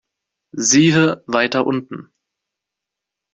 Siehe 0.57 1.23
weiter 1.27 1.67
unten. 1.67 2.11